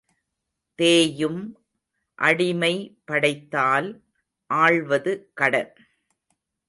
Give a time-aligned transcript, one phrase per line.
[0.79, 1.41] தேயும்,
[2.19, 2.97] அடிமை
[3.05, 3.89] படைத்தால்
[4.49, 5.73] ஆள்வது கடன்.